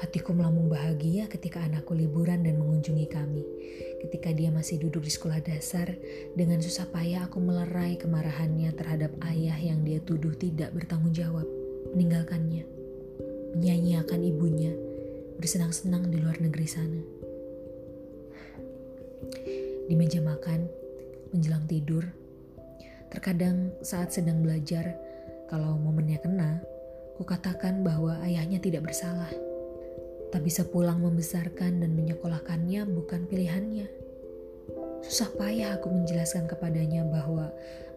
Hatiku 0.00 0.32
melambung 0.32 0.72
bahagia 0.72 1.28
ketika 1.28 1.60
anakku 1.60 1.92
liburan 1.92 2.40
dan 2.40 2.56
mengunjungi 2.56 3.12
kami. 3.12 3.44
Ketika 4.00 4.32
dia 4.32 4.48
masih 4.48 4.80
duduk 4.80 5.04
di 5.04 5.12
sekolah 5.12 5.44
dasar, 5.44 5.92
dengan 6.32 6.64
susah 6.64 6.88
payah 6.88 7.28
aku 7.28 7.44
melerai 7.44 8.00
kemarahannya 8.00 8.72
terhadap 8.72 9.12
ayah 9.28 9.60
yang 9.60 9.84
dia 9.84 10.00
tuduh 10.00 10.32
tidak 10.32 10.72
bertanggung 10.72 11.12
jawab, 11.12 11.44
meninggalkannya, 11.92 12.64
menyanyiakan 13.52 14.20
ibunya, 14.24 14.72
bersenang-senang 15.36 16.08
di 16.08 16.16
luar 16.16 16.40
negeri 16.40 16.64
sana. 16.64 17.00
Di 19.84 19.92
meja 19.92 20.24
makan, 20.24 20.64
menjelang 21.36 21.68
tidur, 21.68 22.08
terkadang 23.10 23.74
saat 23.82 24.14
sedang 24.14 24.40
belajar, 24.40 24.94
kalau 25.50 25.74
momennya 25.76 26.22
kena, 26.22 26.62
ku 27.18 27.26
katakan 27.26 27.82
bahwa 27.82 28.22
ayahnya 28.22 28.62
tidak 28.62 28.86
bersalah. 28.86 29.28
Tak 30.30 30.46
bisa 30.46 30.62
pulang 30.62 31.02
membesarkan 31.02 31.82
dan 31.82 31.90
menyekolahkannya 31.98 32.86
bukan 32.86 33.26
pilihannya. 33.26 33.90
Susah 35.02 35.26
payah 35.34 35.74
aku 35.74 35.90
menjelaskan 35.90 36.46
kepadanya 36.46 37.02
bahwa 37.02 37.50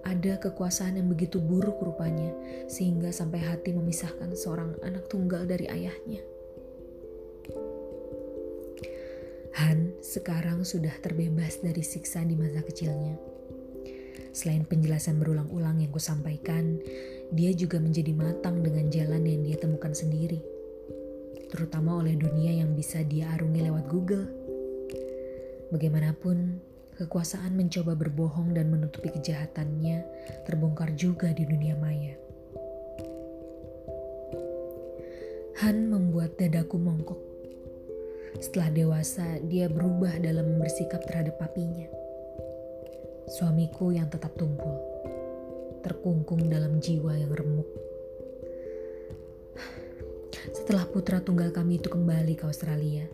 ada 0.04 0.36
kekuasaan 0.42 1.00
yang 1.00 1.08
begitu 1.08 1.40
buruk 1.40 1.80
rupanya, 1.80 2.34
sehingga 2.68 3.14
sampai 3.14 3.40
hati 3.40 3.72
memisahkan 3.72 4.34
seorang 4.36 4.76
anak 4.84 5.08
tunggal 5.08 5.46
dari 5.46 5.70
ayahnya. 5.70 6.20
Han 9.54 9.94
sekarang 10.02 10.66
sudah 10.66 10.98
terbebas 11.06 11.62
dari 11.62 11.86
siksa 11.86 12.26
di 12.26 12.34
masa 12.34 12.66
kecilnya. 12.66 13.33
Selain 14.34 14.66
penjelasan 14.66 15.22
berulang-ulang 15.22 15.80
yang 15.80 15.94
kusampaikan, 15.94 16.82
dia 17.30 17.54
juga 17.54 17.78
menjadi 17.78 18.12
matang 18.18 18.66
dengan 18.66 18.90
jalan 18.90 19.24
yang 19.24 19.46
dia 19.46 19.58
temukan 19.62 19.94
sendiri. 19.94 20.42
Terutama 21.54 22.02
oleh 22.02 22.18
dunia 22.18 22.66
yang 22.66 22.74
bisa 22.74 23.06
dia 23.06 23.30
arungi 23.30 23.62
lewat 23.62 23.86
Google. 23.86 24.26
Bagaimanapun, 25.70 26.58
kekuasaan 26.98 27.54
mencoba 27.54 27.94
berbohong 27.94 28.58
dan 28.58 28.74
menutupi 28.74 29.14
kejahatannya 29.14 30.02
terbongkar 30.50 30.98
juga 30.98 31.30
di 31.30 31.46
dunia 31.46 31.78
maya. 31.78 32.18
Han 35.62 35.94
membuat 35.94 36.42
dadaku 36.42 36.82
mongkok 36.82 37.34
setelah 38.42 38.74
dewasa, 38.74 39.38
dia 39.46 39.70
berubah 39.70 40.18
dalam 40.18 40.58
bersikap 40.58 41.06
terhadap 41.06 41.38
papinya. 41.38 41.86
Suamiku 43.24 43.96
yang 43.96 44.12
tetap 44.12 44.36
tumpul, 44.36 44.76
terkungkung 45.80 46.52
dalam 46.52 46.84
jiwa 46.84 47.16
yang 47.16 47.32
remuk. 47.32 47.70
Setelah 50.52 50.84
putra 50.92 51.24
tunggal 51.24 51.56
kami 51.56 51.80
itu 51.80 51.88
kembali 51.88 52.36
ke 52.36 52.44
Australia, 52.44 53.08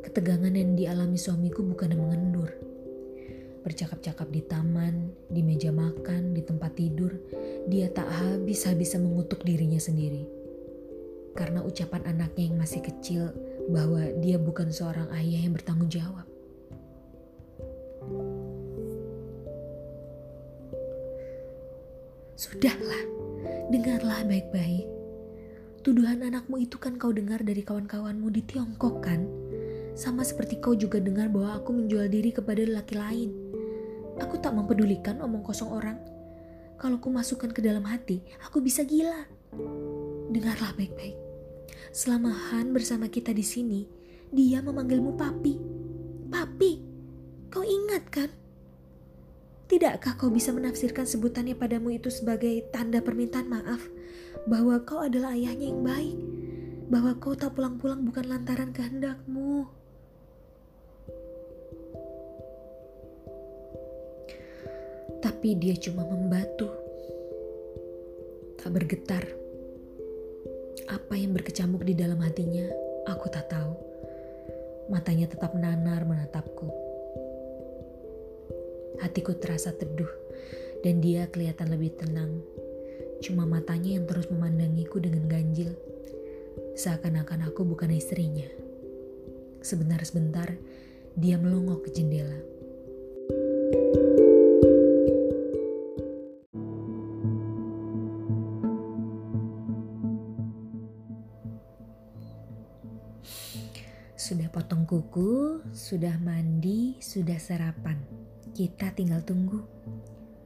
ketegangan 0.00 0.56
yang 0.56 0.72
dialami 0.72 1.20
suamiku 1.20 1.60
bukan 1.60 1.92
mengendur. 2.00 2.48
Bercakap-cakap 3.60 4.28
di 4.32 4.40
taman, 4.40 5.12
di 5.28 5.44
meja 5.44 5.68
makan, 5.68 6.32
di 6.32 6.40
tempat 6.40 6.72
tidur, 6.78 7.12
dia 7.68 7.92
tak 7.92 8.08
habis-habis 8.08 8.96
mengutuk 8.96 9.44
dirinya 9.44 9.76
sendiri. 9.76 10.24
Karena 11.36 11.60
ucapan 11.60 12.08
anaknya 12.08 12.48
yang 12.48 12.56
masih 12.56 12.80
kecil 12.80 13.36
bahwa 13.68 14.00
dia 14.24 14.40
bukan 14.40 14.72
seorang 14.72 15.12
ayah 15.12 15.44
yang 15.44 15.52
bertanggung 15.52 15.92
jawab. 15.92 16.24
Sudahlah, 22.36 23.00
dengarlah 23.72 24.20
baik-baik. 24.28 24.84
Tuduhan 25.80 26.20
anakmu 26.20 26.60
itu 26.60 26.76
kan 26.76 27.00
kau 27.00 27.08
dengar 27.08 27.40
dari 27.40 27.64
kawan-kawanmu 27.64 28.28
di 28.28 28.44
Tiongkok 28.44 29.00
kan? 29.00 29.24
Sama 29.96 30.20
seperti 30.20 30.60
kau 30.60 30.76
juga 30.76 31.00
dengar 31.00 31.32
bahwa 31.32 31.56
aku 31.56 31.72
menjual 31.72 32.12
diri 32.12 32.36
kepada 32.36 32.60
laki 32.68 32.92
lain. 32.92 33.32
Aku 34.20 34.36
tak 34.36 34.52
mempedulikan 34.52 35.16
omong 35.24 35.40
kosong 35.48 35.72
orang. 35.72 35.96
Kalau 36.76 37.00
ku 37.00 37.08
masukkan 37.08 37.48
ke 37.56 37.64
dalam 37.64 37.88
hati, 37.88 38.20
aku 38.44 38.60
bisa 38.60 38.84
gila. 38.84 39.24
Dengarlah 40.28 40.76
baik-baik. 40.76 41.16
Selama 41.88 42.36
Han 42.52 42.76
bersama 42.76 43.08
kita 43.08 43.32
di 43.32 43.40
sini, 43.40 43.88
dia 44.28 44.60
memanggilmu 44.60 45.16
papi. 45.16 45.56
Papi, 46.28 46.72
kau 47.48 47.64
ingat 47.64 48.04
kan? 48.12 48.28
Tidakkah 49.86 50.18
kau 50.18 50.34
bisa 50.34 50.50
menafsirkan 50.50 51.06
sebutannya 51.06 51.54
padamu 51.54 51.94
itu 51.94 52.10
sebagai 52.10 52.58
tanda 52.74 52.98
permintaan 52.98 53.46
maaf 53.46 53.78
bahwa 54.50 54.82
kau 54.82 54.98
adalah 54.98 55.38
ayahnya 55.38 55.70
yang 55.70 55.86
baik, 55.86 56.18
bahwa 56.90 57.14
kau 57.22 57.38
tak 57.38 57.54
pulang-pulang 57.54 58.02
bukan 58.02 58.26
lantaran 58.26 58.74
kehendakmu? 58.74 59.70
Tapi 65.22 65.54
dia 65.54 65.78
cuma 65.78 66.02
membatu, 66.02 66.66
tak 68.58 68.74
bergetar 68.74 69.22
apa 70.90 71.14
yang 71.14 71.30
berkecamuk 71.30 71.86
di 71.86 71.94
dalam 71.94 72.18
hatinya, 72.26 72.66
aku 73.06 73.30
tak 73.30 73.46
tahu. 73.54 73.70
Matanya 74.90 75.30
tetap 75.30 75.54
nanar 75.54 76.02
menatapku. 76.02 76.85
Hatiku 78.96 79.36
terasa 79.36 79.76
teduh 79.76 80.08
dan 80.80 81.04
dia 81.04 81.28
kelihatan 81.28 81.68
lebih 81.68 81.96
tenang. 82.00 82.40
Cuma 83.20 83.44
matanya 83.44 83.96
yang 84.00 84.08
terus 84.08 84.28
memandangiku 84.32 85.00
dengan 85.00 85.28
ganjil. 85.28 85.76
Seakan-akan 86.76 87.48
aku 87.48 87.64
bukan 87.64 87.92
istrinya. 87.92 88.48
Sebentar-sebentar, 89.60 90.56
dia 91.16 91.36
melongok 91.40 91.88
ke 91.88 91.90
jendela. 91.96 92.40
Sudah 104.16 104.48
potong 104.50 104.88
kuku, 104.88 105.62
sudah 105.70 106.18
mandi, 106.18 106.98
sudah 106.98 107.38
sarapan. 107.38 108.15
Kita 108.56 108.88
tinggal 108.96 109.20
tunggu. 109.20 109.60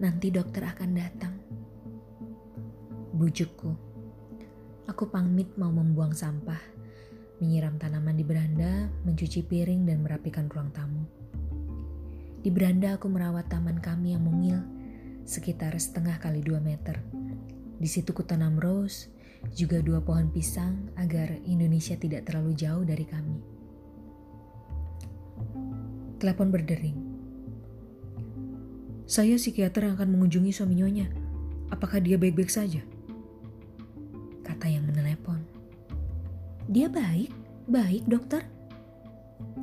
Nanti 0.03 0.35
dokter 0.35 0.67
akan 0.67 0.91
datang. 0.99 1.31
Bujukku. 3.15 3.71
Aku 4.91 5.07
pamit 5.15 5.55
mau 5.55 5.71
membuang 5.71 6.11
sampah, 6.11 6.59
menyiram 7.39 7.79
tanaman 7.79 8.19
di 8.19 8.27
beranda, 8.27 8.91
mencuci 9.07 9.47
piring 9.47 9.87
dan 9.87 10.03
merapikan 10.03 10.51
ruang 10.51 10.75
tamu. 10.75 11.07
Di 12.43 12.51
beranda 12.51 12.99
aku 12.99 13.07
merawat 13.07 13.47
taman 13.47 13.79
kami 13.79 14.19
yang 14.19 14.27
mungil, 14.27 14.59
sekitar 15.23 15.79
setengah 15.79 16.19
kali 16.19 16.43
dua 16.43 16.59
meter. 16.59 16.99
Di 17.79 17.87
situ 17.87 18.11
kutanam 18.11 18.59
rose, 18.59 19.07
juga 19.55 19.79
dua 19.79 20.03
pohon 20.03 20.35
pisang 20.35 20.91
agar 20.99 21.31
Indonesia 21.47 21.95
tidak 21.95 22.27
terlalu 22.27 22.59
jauh 22.59 22.83
dari 22.83 23.07
kami. 23.07 23.39
Telepon 26.19 26.51
berdering. 26.51 27.00
Saya 29.11 29.35
psikiater 29.35 29.91
yang 29.91 29.99
akan 29.99 30.15
mengunjungi 30.15 30.55
suami 30.55 30.79
nyonya. 30.79 31.11
Apakah 31.75 31.99
dia 31.99 32.15
baik-baik 32.15 32.47
saja? 32.47 32.79
Kata 34.47 34.71
yang 34.71 34.87
menelepon. 34.87 35.43
Dia 36.71 36.87
baik, 36.87 37.35
baik 37.67 38.07
dokter. 38.07 38.47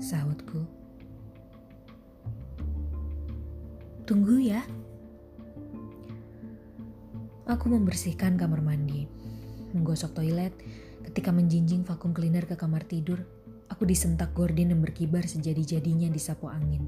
Sahutku. 0.03 0.67
Tunggu 4.03 4.36
ya. 4.43 4.67
Aku 7.47 7.71
membersihkan 7.71 8.36
kamar 8.36 8.60
mandi, 8.60 9.07
menggosok 9.71 10.12
toilet, 10.12 10.51
ketika 11.07 11.31
menjinjing 11.31 11.88
vakum 11.88 12.12
cleaner 12.12 12.43
ke 12.43 12.60
kamar 12.60 12.83
tidur, 12.83 13.23
Aku 13.77 13.86
disentak 13.86 14.33
gorden 14.33 14.73
yang 14.73 14.81
berkibar 14.81 15.29
sejadi-jadinya 15.29 16.10
di 16.10 16.17
sapu 16.17 16.49
angin. 16.49 16.81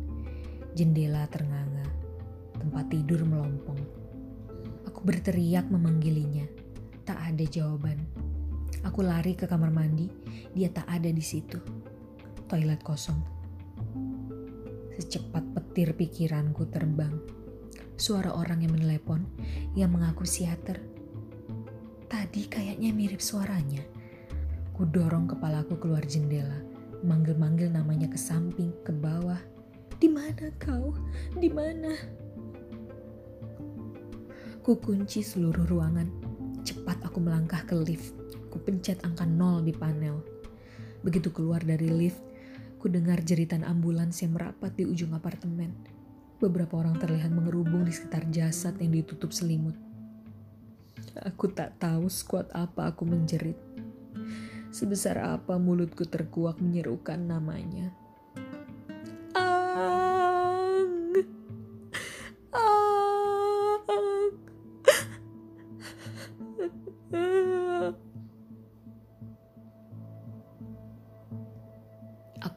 Jendela 0.73 1.29
ternganga, 1.29 1.68
tempat 2.59 2.91
tidur 2.91 3.23
melompong. 3.23 3.79
Aku 4.85 5.01
berteriak 5.07 5.71
memanggilinya. 5.71 6.43
Tak 7.07 7.15
ada 7.15 7.45
jawaban. 7.47 8.03
Aku 8.83 9.01
lari 9.01 9.33
ke 9.33 9.47
kamar 9.47 9.71
mandi, 9.71 10.11
dia 10.51 10.69
tak 10.69 10.85
ada 10.91 11.07
di 11.07 11.23
situ. 11.23 11.57
Toilet 12.45 12.83
kosong. 12.83 13.19
Secepat 14.99 15.43
petir 15.55 15.95
pikiranku 15.95 16.67
terbang. 16.67 17.15
Suara 17.95 18.35
orang 18.35 18.63
yang 18.63 18.75
menelepon, 18.75 19.23
yang 19.73 19.95
mengaku 19.95 20.27
siater. 20.27 20.83
Tadi 22.11 22.51
kayaknya 22.51 22.91
mirip 22.91 23.23
suaranya. 23.23 23.83
Ku 24.75 24.83
dorong 24.87 25.27
kepalaku 25.31 25.75
keluar 25.79 26.03
jendela 26.03 26.69
manggil-manggil 27.03 27.71
namanya 27.71 28.11
ke 28.11 28.19
samping, 28.19 28.75
ke 28.83 28.91
bawah. 28.91 29.39
Di 29.99 30.07
mana 30.07 30.51
kau? 30.59 30.95
Di 31.35 31.47
mana? 31.51 31.95
Ku 34.69 34.77
kunci 34.77 35.25
seluruh 35.25 35.65
ruangan. 35.65 36.05
Cepat 36.61 37.01
aku 37.01 37.17
melangkah 37.17 37.65
ke 37.65 37.73
lift. 37.73 38.13
Ku 38.53 38.61
pencet 38.61 39.01
angka 39.01 39.25
nol 39.25 39.65
di 39.65 39.73
panel. 39.73 40.21
Begitu 41.01 41.33
keluar 41.33 41.57
dari 41.65 41.89
lift, 41.89 42.21
ku 42.77 42.85
dengar 42.85 43.17
jeritan 43.25 43.65
ambulans 43.65 44.21
yang 44.21 44.37
merapat 44.37 44.77
di 44.77 44.85
ujung 44.85 45.17
apartemen. 45.17 45.73
Beberapa 46.37 46.85
orang 46.85 47.01
terlihat 47.01 47.33
mengerubung 47.33 47.81
di 47.81 47.89
sekitar 47.89 48.29
jasad 48.29 48.77
yang 48.77 48.93
ditutup 48.93 49.33
selimut. 49.33 49.73
Aku 51.17 51.49
tak 51.49 51.81
tahu 51.81 52.05
skuad 52.05 52.53
apa 52.53 52.93
aku 52.93 53.09
menjerit. 53.09 53.57
Sebesar 54.69 55.17
apa 55.33 55.57
mulutku 55.57 56.05
terkuak 56.05 56.61
menyerukan 56.61 57.17
namanya. 57.17 57.89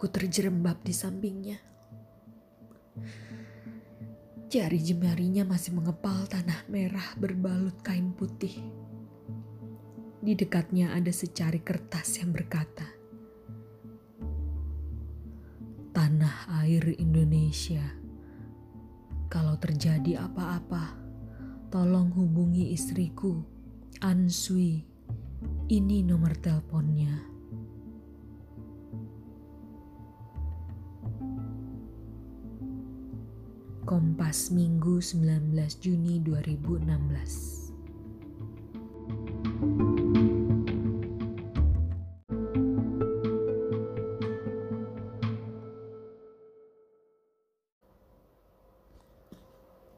Aku 0.03 0.11
terjerembab 0.11 0.83
di 0.83 0.91
sampingnya. 0.91 1.63
Jari 4.51 4.83
jemarinya 4.83 5.47
masih 5.47 5.79
mengepal 5.79 6.27
tanah 6.27 6.67
merah 6.67 7.15
berbalut 7.15 7.79
kain 7.87 8.11
putih. 8.11 8.51
Di 10.19 10.35
dekatnya 10.35 10.91
ada 10.91 11.15
secari 11.15 11.63
kertas 11.63 12.19
yang 12.19 12.35
berkata, 12.35 12.83
Tanah 15.95 16.51
air 16.67 16.99
Indonesia, 16.99 17.87
kalau 19.31 19.55
terjadi 19.55 20.27
apa-apa, 20.27 20.99
tolong 21.71 22.11
hubungi 22.11 22.75
istriku, 22.75 23.39
Ansui. 24.03 24.83
Ini 25.71 26.03
nomor 26.03 26.35
teleponnya. 26.43 27.32
Minggu 34.33 34.97
19 34.99 35.77
Juni 35.83 36.19
2016 36.19 37.62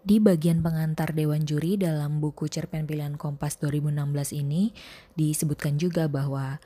Di 0.05 0.21
bagian 0.21 0.61
pengantar 0.61 1.17
Dewan 1.17 1.49
Juri 1.49 1.81
dalam 1.81 2.21
buku 2.21 2.45
cerpen 2.45 2.85
pilihan 2.85 3.17
Kompas 3.17 3.57
2016 3.57 4.37
ini 4.37 4.77
disebutkan 5.17 5.81
juga 5.81 6.13
bahwa 6.13 6.61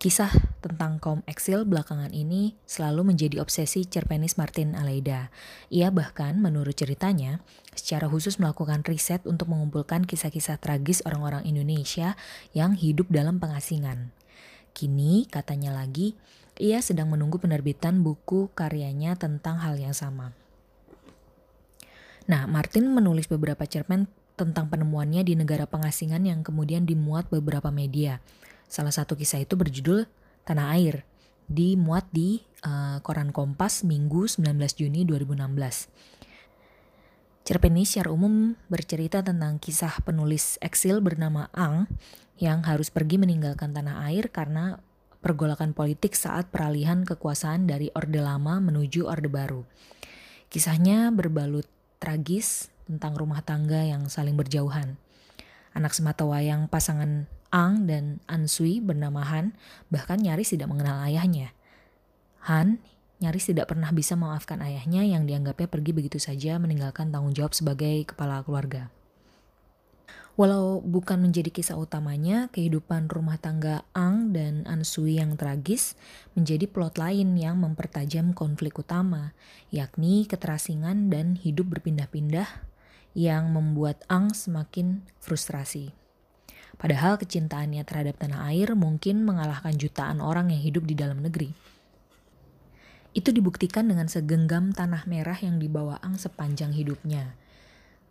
kisah 0.00 0.32
tentang 0.64 0.96
kaum 0.96 1.20
eksil 1.28 1.68
belakangan 1.68 2.08
ini 2.16 2.56
selalu 2.64 3.12
menjadi 3.12 3.44
obsesi 3.44 3.84
cerpenis 3.84 4.40
Martin 4.40 4.72
Aleida. 4.72 5.28
Ia 5.68 5.92
bahkan 5.92 6.40
menurut 6.40 6.72
ceritanya 6.72 7.44
secara 7.76 8.08
khusus 8.08 8.40
melakukan 8.40 8.80
riset 8.88 9.28
untuk 9.28 9.52
mengumpulkan 9.52 10.08
kisah-kisah 10.08 10.56
tragis 10.56 11.04
orang-orang 11.04 11.44
Indonesia 11.44 12.16
yang 12.56 12.72
hidup 12.72 13.12
dalam 13.12 13.36
pengasingan. 13.36 14.08
Kini 14.72 15.28
katanya 15.28 15.76
lagi 15.76 16.16
ia 16.56 16.80
sedang 16.80 17.12
menunggu 17.12 17.36
penerbitan 17.36 18.00
buku 18.00 18.48
karyanya 18.56 19.20
tentang 19.20 19.60
hal 19.60 19.76
yang 19.76 19.92
sama. 19.92 20.39
Nah, 22.30 22.46
Martin 22.46 22.94
menulis 22.94 23.26
beberapa 23.26 23.66
cerpen 23.66 24.06
tentang 24.38 24.70
penemuannya 24.70 25.26
di 25.26 25.34
negara 25.34 25.66
pengasingan 25.66 26.22
yang 26.22 26.46
kemudian 26.46 26.86
dimuat 26.86 27.26
beberapa 27.26 27.74
media. 27.74 28.22
Salah 28.70 28.94
satu 28.94 29.18
kisah 29.18 29.42
itu 29.42 29.58
berjudul 29.58 30.06
Tanah 30.46 30.78
Air, 30.78 31.02
dimuat 31.50 32.06
di 32.14 32.38
uh, 32.62 33.02
koran 33.02 33.34
Kompas 33.34 33.82
Minggu 33.82 34.30
19 34.30 34.46
Juni 34.78 35.02
2016. 35.02 35.90
Cerpen 37.42 37.74
ini 37.74 37.82
secara 37.82 38.14
umum 38.14 38.54
bercerita 38.70 39.26
tentang 39.26 39.58
kisah 39.58 39.98
penulis 40.06 40.54
eksil 40.62 41.02
bernama 41.02 41.50
Ang 41.50 41.90
yang 42.38 42.62
harus 42.62 42.94
pergi 42.94 43.18
meninggalkan 43.18 43.74
tanah 43.74 44.06
air 44.06 44.30
karena 44.30 44.78
pergolakan 45.18 45.74
politik 45.74 46.14
saat 46.14 46.46
peralihan 46.54 47.02
kekuasaan 47.02 47.66
dari 47.66 47.90
Orde 47.90 48.22
Lama 48.22 48.62
menuju 48.62 49.10
Orde 49.10 49.26
Baru. 49.26 49.66
Kisahnya 50.46 51.10
berbalut 51.10 51.66
tragis 52.00 52.72
tentang 52.88 53.14
rumah 53.14 53.44
tangga 53.44 53.84
yang 53.84 54.08
saling 54.10 54.34
berjauhan. 54.34 54.98
Anak 55.76 55.94
semata 55.94 56.26
wayang 56.26 56.66
pasangan 56.66 57.30
Ang 57.54 57.86
dan 57.86 58.18
Ansui 58.26 58.82
bernama 58.82 59.22
Han 59.26 59.54
bahkan 59.92 60.18
nyaris 60.18 60.50
tidak 60.50 60.70
mengenal 60.72 61.02
ayahnya. 61.06 61.54
Han 62.48 62.82
nyaris 63.20 63.52
tidak 63.52 63.70
pernah 63.70 63.92
bisa 63.92 64.16
memaafkan 64.16 64.58
ayahnya 64.64 65.04
yang 65.04 65.28
dianggapnya 65.28 65.68
pergi 65.68 65.92
begitu 65.94 66.16
saja 66.16 66.56
meninggalkan 66.56 67.12
tanggung 67.12 67.36
jawab 67.36 67.54
sebagai 67.54 68.08
kepala 68.08 68.42
keluarga. 68.42 68.88
Walau 70.40 70.80
bukan 70.80 71.20
menjadi 71.20 71.52
kisah 71.52 71.76
utamanya, 71.76 72.48
kehidupan 72.48 73.12
rumah 73.12 73.36
tangga 73.36 73.84
Ang 73.92 74.32
dan 74.32 74.64
Ansui 74.64 75.20
yang 75.20 75.36
tragis 75.36 76.00
menjadi 76.32 76.64
plot 76.64 76.96
lain 76.96 77.36
yang 77.36 77.60
mempertajam 77.60 78.32
konflik 78.32 78.80
utama, 78.80 79.36
yakni 79.68 80.24
keterasingan 80.24 81.12
dan 81.12 81.36
hidup 81.36 81.76
berpindah-pindah 81.76 82.48
yang 83.12 83.52
membuat 83.52 84.00
Ang 84.08 84.32
semakin 84.32 85.04
frustrasi. 85.20 85.92
Padahal 86.80 87.20
kecintaannya 87.20 87.84
terhadap 87.84 88.16
tanah 88.16 88.48
air 88.48 88.72
mungkin 88.72 89.28
mengalahkan 89.28 89.76
jutaan 89.76 90.24
orang 90.24 90.48
yang 90.56 90.64
hidup 90.64 90.88
di 90.88 90.96
dalam 90.96 91.20
negeri. 91.20 91.52
Itu 93.12 93.28
dibuktikan 93.28 93.92
dengan 93.92 94.08
segenggam 94.08 94.72
tanah 94.72 95.04
merah 95.04 95.36
yang 95.36 95.60
dibawa 95.60 96.00
Ang 96.00 96.16
sepanjang 96.16 96.72
hidupnya 96.72 97.36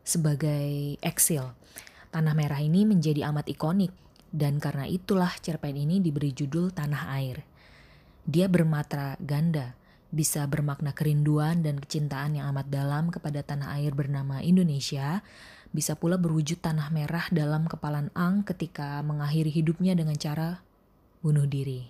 sebagai 0.06 0.98
eksil 1.02 1.58
Tanah 2.10 2.34
merah 2.34 2.58
ini 2.58 2.90
menjadi 2.90 3.30
amat 3.30 3.54
ikonik 3.54 3.94
dan 4.34 4.58
karena 4.58 4.90
itulah 4.90 5.30
cerpen 5.42 5.78
ini 5.78 6.02
diberi 6.02 6.34
judul 6.34 6.74
Tanah 6.74 7.14
Air. 7.18 7.46
Dia 8.26 8.50
bermatra 8.50 9.18
ganda, 9.22 9.78
bisa 10.10 10.46
bermakna 10.50 10.94
kerinduan 10.94 11.62
dan 11.62 11.78
kecintaan 11.78 12.38
yang 12.38 12.50
amat 12.54 12.70
dalam 12.70 13.14
kepada 13.14 13.46
tanah 13.46 13.78
air 13.78 13.94
bernama 13.94 14.42
Indonesia, 14.42 15.22
bisa 15.70 15.94
pula 15.94 16.18
berwujud 16.18 16.62
tanah 16.62 16.90
merah 16.90 17.30
dalam 17.30 17.70
kepalan 17.70 18.10
Ang 18.18 18.42
ketika 18.42 19.06
mengakhiri 19.06 19.54
hidupnya 19.54 19.94
dengan 19.94 20.18
cara 20.18 20.66
bunuh 21.22 21.46
diri. 21.46 21.86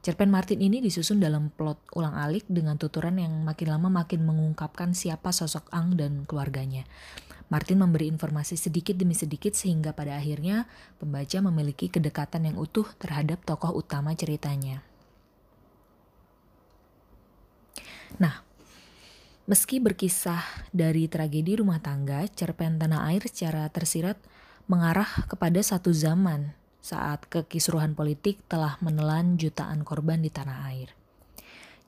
Cerpen 0.00 0.32
Martin 0.32 0.62
ini 0.64 0.80
disusun 0.80 1.20
dalam 1.20 1.52
plot 1.52 1.92
ulang 1.92 2.16
alik 2.16 2.48
dengan 2.48 2.80
tuturan 2.80 3.20
yang 3.20 3.44
makin 3.44 3.68
lama 3.76 3.92
makin 3.92 4.24
mengungkapkan 4.24 4.96
siapa 4.96 5.34
sosok 5.34 5.68
Ang 5.68 6.00
dan 6.00 6.24
keluarganya. 6.24 6.88
Martin 7.48 7.80
memberi 7.80 8.12
informasi 8.12 8.60
sedikit 8.60 8.92
demi 8.92 9.16
sedikit 9.16 9.56
sehingga 9.56 9.96
pada 9.96 10.20
akhirnya 10.20 10.68
pembaca 11.00 11.40
memiliki 11.40 11.88
kedekatan 11.88 12.44
yang 12.52 12.56
utuh 12.60 12.84
terhadap 13.00 13.40
tokoh 13.48 13.72
utama 13.72 14.12
ceritanya. 14.12 14.84
Nah, 18.20 18.44
meski 19.48 19.80
berkisah 19.80 20.44
dari 20.76 21.08
tragedi 21.08 21.60
rumah 21.60 21.80
tangga, 21.80 22.28
cerpen 22.28 22.76
Tanah 22.76 23.08
Air 23.12 23.24
secara 23.24 23.64
tersirat 23.72 24.20
mengarah 24.68 25.08
kepada 25.24 25.64
satu 25.64 25.88
zaman 25.88 26.52
saat 26.84 27.24
kekisruhan 27.32 27.96
politik 27.96 28.44
telah 28.48 28.76
menelan 28.84 29.40
jutaan 29.40 29.84
korban 29.84 30.20
di 30.20 30.28
tanah 30.28 30.68
air. 30.68 30.92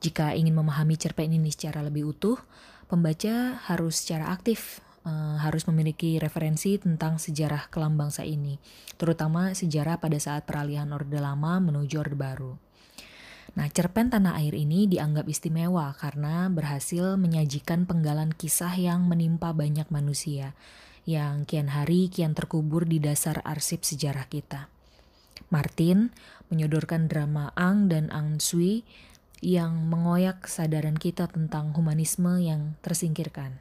Jika 0.01 0.33
ingin 0.33 0.57
memahami 0.57 0.97
cerpen 0.97 1.29
ini 1.29 1.53
secara 1.53 1.85
lebih 1.85 2.09
utuh, 2.09 2.37
pembaca 2.89 3.61
harus 3.69 4.01
secara 4.01 4.33
aktif 4.33 4.81
uh, 5.05 5.37
harus 5.41 5.65
memiliki 5.69 6.17
referensi 6.21 6.77
tentang 6.77 7.17
sejarah 7.17 7.69
kelam 7.73 7.97
bangsa 7.97 8.25
ini, 8.25 8.57
terutama 8.97 9.53
sejarah 9.53 9.97
pada 9.97 10.17
saat 10.21 10.45
peralihan 10.45 10.89
Orde 10.93 11.17
Lama 11.17 11.57
menuju 11.61 11.95
Orde 11.97 12.17
Baru. 12.17 12.53
Nah, 13.51 13.67
cerpen 13.67 14.07
Tanah 14.07 14.39
Air 14.39 14.55
ini 14.55 14.87
dianggap 14.87 15.27
istimewa 15.27 15.91
karena 15.99 16.47
berhasil 16.47 17.19
menyajikan 17.19 17.83
penggalan 17.83 18.31
kisah 18.31 18.71
yang 18.79 19.11
menimpa 19.11 19.51
banyak 19.51 19.91
manusia, 19.91 20.55
yang 21.03 21.43
kian 21.43 21.67
hari 21.67 22.07
kian 22.07 22.31
terkubur 22.31 22.87
di 22.87 23.03
dasar 23.03 23.43
arsip 23.43 23.83
sejarah 23.83 24.31
kita. 24.31 24.71
Martin 25.51 26.15
menyodorkan 26.47 27.11
drama 27.11 27.51
Ang 27.59 27.91
dan 27.91 28.07
Ang 28.15 28.39
Sui 28.39 28.87
yang 29.43 29.89
mengoyak 29.89 30.47
kesadaran 30.47 30.95
kita 30.95 31.27
tentang 31.27 31.75
humanisme 31.75 32.39
yang 32.39 32.79
tersingkirkan 32.79 33.59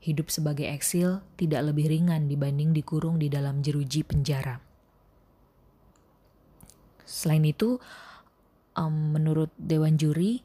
hidup 0.00 0.32
sebagai 0.32 0.64
eksil 0.64 1.20
tidak 1.36 1.72
lebih 1.72 1.92
ringan 1.92 2.26
dibanding 2.26 2.72
dikurung 2.72 3.20
di 3.20 3.28
dalam 3.28 3.60
jeruji 3.60 4.00
penjara. 4.00 4.60
Selain 7.04 7.44
itu, 7.44 7.76
um, 8.78 9.12
menurut 9.12 9.52
Dewan 9.60 10.00
Juri, 10.00 10.40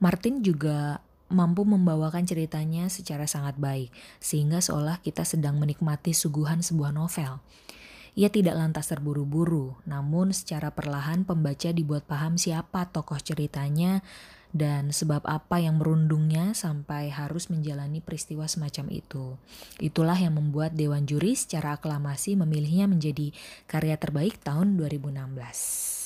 Martin 0.00 0.40
juga 0.40 1.04
mampu 1.30 1.62
membawakan 1.62 2.26
ceritanya 2.26 2.90
secara 2.90 3.30
sangat 3.30 3.54
baik, 3.60 3.94
sehingga 4.18 4.58
seolah 4.58 4.98
kita 5.04 5.22
sedang 5.22 5.62
menikmati 5.62 6.10
suguhan 6.10 6.64
sebuah 6.64 6.90
novel. 6.90 7.38
Ia 8.18 8.26
tidak 8.26 8.58
lantas 8.58 8.90
terburu-buru, 8.90 9.78
namun 9.86 10.34
secara 10.34 10.74
perlahan 10.74 11.22
pembaca 11.22 11.70
dibuat 11.70 12.10
paham 12.10 12.34
siapa 12.34 12.90
tokoh 12.90 13.22
ceritanya 13.22 14.02
dan 14.50 14.90
sebab 14.90 15.22
apa 15.26 15.62
yang 15.62 15.78
merundungnya 15.78 16.56
sampai 16.56 17.10
harus 17.12 17.46
menjalani 17.52 18.02
peristiwa 18.02 18.50
semacam 18.50 18.86
itu. 18.90 19.38
Itulah 19.78 20.18
yang 20.18 20.38
membuat 20.38 20.74
Dewan 20.74 21.06
Juri 21.06 21.38
secara 21.38 21.78
aklamasi 21.78 22.34
memilihnya 22.34 22.90
menjadi 22.90 23.30
karya 23.70 23.94
terbaik 23.94 24.42
tahun 24.42 24.74
2016. 24.80 25.99